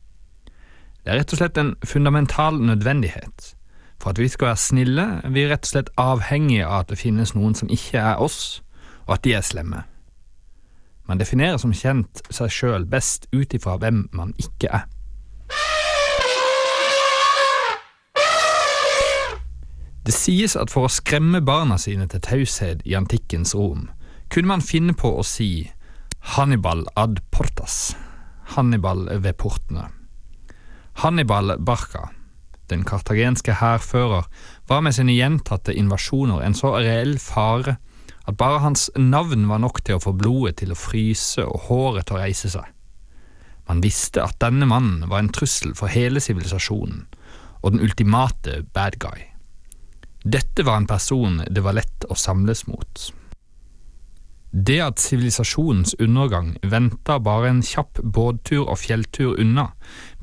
[1.03, 3.55] Det er rett og slett en fundamental nødvendighet.
[4.03, 6.99] For at vi skal være snille, vi er rett og slett avhengige av at det
[6.99, 8.63] finnes noen som ikke er oss,
[9.07, 9.85] og at de er slemme.
[11.07, 14.87] Man definerer som kjent seg sjøl best ut ifra hvem man ikke er.
[20.07, 23.87] Det sies at for å skremme barna sine til taushet i antikkens Rom,
[24.33, 25.67] kunne man finne på å si
[26.35, 27.93] Hannibal ad portas,
[28.55, 29.91] Hannibal ved portene.
[31.03, 32.09] Hannibal Barca,
[32.73, 34.25] den kartagenske hærfører,
[34.69, 37.77] var med sine gjentatte invasjoner en så reell fare
[38.25, 42.09] at bare hans navn var nok til å få blodet til å fryse og håret
[42.09, 42.65] til å reise seg.
[43.69, 47.05] Man visste at denne mannen var en trussel for hele sivilisasjonen,
[47.63, 49.27] og den ultimate bad guy.
[50.23, 53.11] Dette var en person det var lett å samles mot.
[54.53, 59.71] Det at sivilisasjonens undergang venta bare en kjapp båttur og fjelltur unna,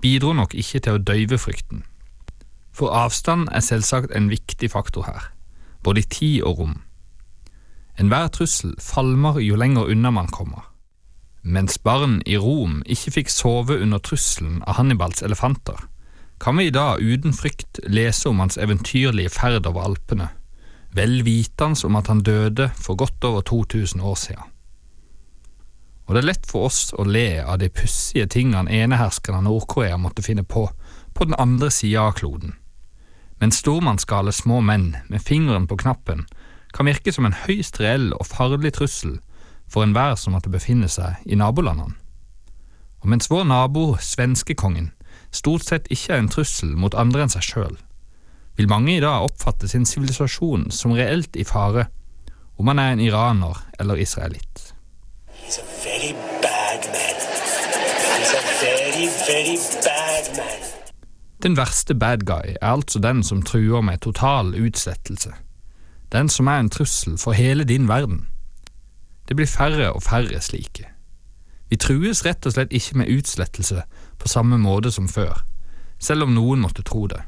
[0.02, 1.82] bidro nok ikke til å døyve frykten.
[2.72, 5.32] For avstand er selvsagt en viktig faktor her,
[5.84, 6.76] både i tid og rom.
[8.00, 10.70] Enhver trussel falmer jo lenger unna man kommer.
[11.42, 15.88] Mens barn i Rom ikke fikk sove under trusselen av Hannibals elefanter,
[16.40, 20.30] kan vi i dag uten frykt lese om hans eventyrlige ferd over Alpene,
[20.96, 24.56] vel vitende om at han døde for godt over 2000 år siden.
[26.10, 29.98] Og det er lett for oss å le av de pussige tingene eneherskeren av Nord-Korea
[30.02, 30.66] måtte finne på
[31.14, 32.56] på den andre sida av kloden.
[33.40, 36.26] Men stormannsgale små menn med fingeren på knappen
[36.74, 39.20] kan virke som en høyst reell og farlig trussel
[39.70, 41.94] for enhver som måtte befinne seg i nabolandene.
[43.00, 44.90] Og mens vår nabo, svenskekongen,
[45.32, 47.78] stort sett ikke er en trussel mot andre enn seg sjøl,
[48.60, 51.88] vil mange i dag oppfatte sin sivilisasjon som reelt i fare,
[52.60, 54.74] om man er en iraner eller israelitt.
[55.84, 56.40] Very very.
[61.44, 65.32] Den verste bad guy er altså den som truer med total utslettelse.
[66.12, 68.28] Den som er en trussel for hele din verden.
[69.28, 70.90] Det blir færre og færre slike.
[71.70, 73.84] Vi trues rett og slett ikke med utslettelse
[74.20, 75.46] på samme måte som før,
[76.00, 77.22] selv om noen måtte tro det.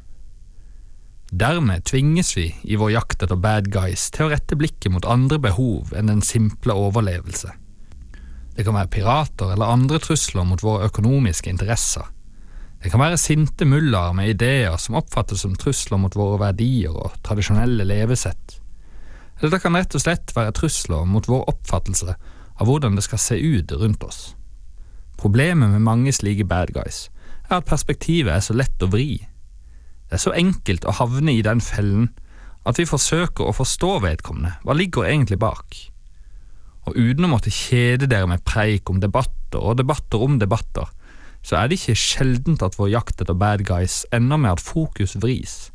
[1.31, 5.37] Dermed tvinges vi i vår jakt etter bad guys til å rette blikket mot andre
[5.39, 7.53] behov enn den simple overlevelse.
[8.51, 12.03] Det kan være pirater eller andre trusler mot våre økonomiske interesser.
[12.83, 17.15] Det kan være sinte mullaer med ideer som oppfattes som trusler mot våre verdier og
[17.23, 18.57] tradisjonelle levesett.
[19.39, 22.17] Eller det kan rett og slett være trusler mot vår oppfattelse
[22.59, 24.21] av hvordan det skal se ut rundt oss.
[25.21, 27.05] Problemet med mange slike bad guys
[27.47, 29.21] er at perspektivet er så lett å vri.
[30.11, 32.09] Det er så enkelt å havne i den fellen
[32.67, 35.77] at vi forsøker å forstå vedkommende, hva ligger egentlig bak?
[36.83, 40.89] Og uten å måtte kjede dere med preik om debatter og debatter om debatter,
[41.47, 45.15] så er det ikke sjeldent at vår jakt etter bad guys ender med at fokus
[45.23, 45.69] vris,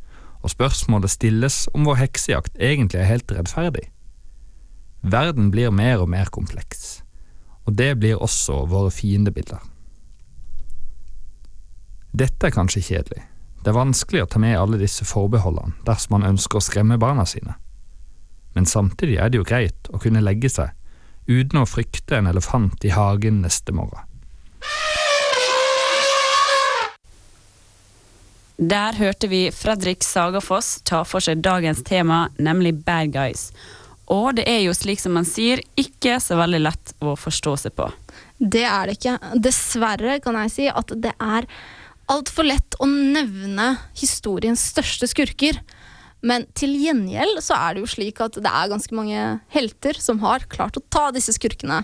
[0.45, 3.87] og spørsmålet stilles om vår heksejakt egentlig er helt rettferdig.
[5.01, 7.01] Verden blir mer og mer kompleks,
[7.65, 9.65] og det blir også våre fiendebilder.
[12.13, 13.25] Dette er kanskje kjedelig.
[13.67, 17.25] Det er vanskelig å ta med alle disse forbeholdene dersom man ønsker å skremme barna
[17.27, 17.57] sine.
[18.55, 20.71] Men samtidig er det jo greit å kunne legge seg
[21.27, 24.07] uten å frykte en elefant i hagen neste morgen.
[28.55, 33.49] Der hørte vi Fredrik Sagafoss ta for seg dagens tema, nemlig bad guys.
[34.07, 37.75] Og det er jo slik som man sier, ikke så veldig lett å forstå seg
[37.75, 37.91] på.
[38.39, 39.17] Det er det ikke.
[39.43, 41.51] Dessverre kan jeg si at det er
[42.13, 45.59] altfor lett å nevne historiens største skurker.
[46.27, 50.23] Men til gjengjeld så er det jo slik at det er ganske mange helter som
[50.25, 51.83] har klart å ta disse skurkene.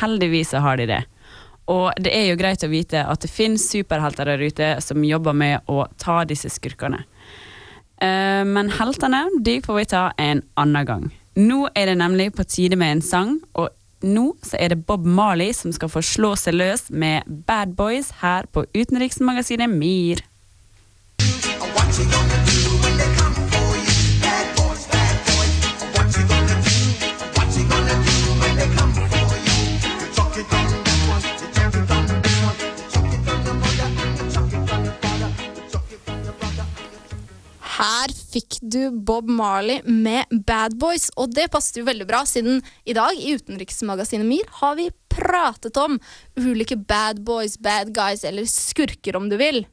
[0.00, 1.02] Heldigvis har de det.
[1.72, 5.34] Og det er jo greit å vite at det finnes superhelter der ute som jobber
[5.34, 7.02] med å ta disse skurkene.
[7.98, 11.08] Eh, Men heltene de får vi ta en annen gang.
[11.36, 13.68] Nå er det nemlig på tide med en sang, og
[14.04, 18.12] nå så er det Bob Marley som skal få slå seg løs med Bad Boys
[18.22, 20.24] her på utenriksmagasinet MIR.
[37.76, 42.62] Her fikk du Bob Marley med Bad Boys, og det passet jo veldig bra, siden
[42.88, 45.98] i dag i utenriksmagasinet MIR har vi pratet om
[46.40, 49.66] ulike bad boys, bad guys eller skurker, om du vil.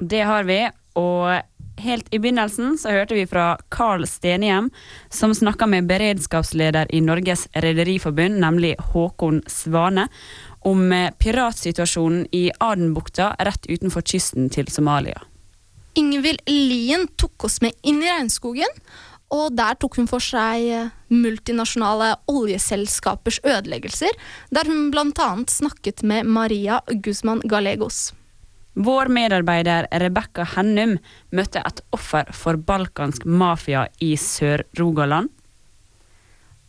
[0.00, 0.62] Det har vi,
[0.96, 1.42] og
[1.84, 4.70] helt i begynnelsen så hørte vi fra Carl Stenhjem,
[5.12, 10.08] som snakka med beredskapsleder i Norges Rederiforbund, nemlig Håkon Svane,
[10.64, 15.20] om eh, piratsituasjonen i Adenbukta rett utenfor kysten til Somalia.
[15.98, 18.78] Ingvild Lien tok oss med inn i regnskogen,
[19.30, 24.14] og der tok hun for seg eh, multinasjonale oljeselskapers ødeleggelser,
[24.50, 25.28] der hun bl.a.
[25.50, 28.10] snakket med Maria Guzman Gallegos.
[28.74, 30.96] Vår medarbeider Rebekka Hennum
[31.34, 35.30] møtte et offer for balkansk mafia i Sør-Rogaland.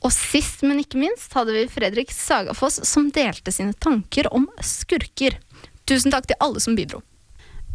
[0.01, 5.37] Og sist, men ikke minst, hadde vi Fredrik Sagafoss som delte sine tanker om skurker.
[5.85, 7.03] Tusen takk til alle som bidro.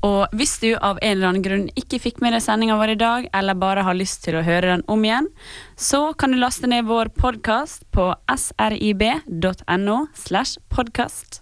[0.05, 3.01] Og hvis du av en eller annen grunn ikke fikk med deg sendinga vår i
[3.01, 5.31] dag, eller bare har lyst til å høre den om igjen,
[5.77, 11.41] så kan du laste ned vår podkast på srib.no slash podkast.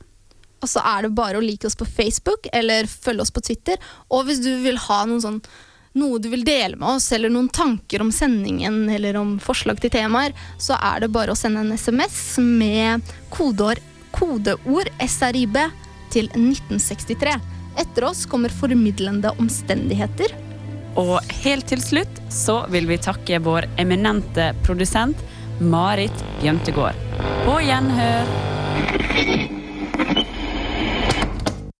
[0.64, 3.80] Og så er det bare å like oss på Facebook eller følge oss på Twitter.
[4.08, 5.42] Og hvis du vil ha sånn,
[6.00, 9.92] noe du vil dele med oss, eller noen tanker om sendingen eller om forslag til
[9.92, 13.82] temaer, så er det bare å sende en SMS med kodeord,
[14.14, 15.60] kodeord SRIB
[16.14, 17.36] til 1963.
[17.78, 20.34] Etter oss kommer formidlende omstendigheter.
[21.00, 25.18] Og helt til slutt så vil vi takke vår eminente produsent
[25.60, 26.98] Marit Bjøntegård.
[27.46, 28.30] På gjenhør.